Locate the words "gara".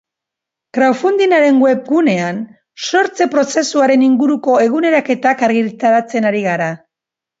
6.49-6.73